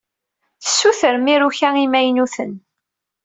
[0.61, 2.51] Tessutremt iruka imaynuten.